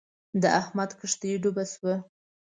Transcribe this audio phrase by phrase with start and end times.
[0.41, 1.95] د احمد کښتی ډوبه شوه.